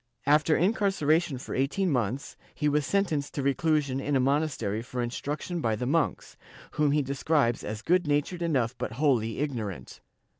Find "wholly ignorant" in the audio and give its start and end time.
8.93-10.01